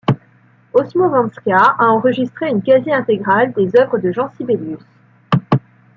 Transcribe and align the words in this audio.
Osmo 0.81 1.09
Vänskä 1.11 1.55
a 1.59 1.85
enregistré 1.87 2.49
une 2.49 2.63
quasi 2.63 2.91
intégrale 2.91 3.53
des 3.53 3.69
œuvres 3.79 3.99
de 3.99 4.11
Jean 4.11 4.31
Sibelius. 4.35 4.81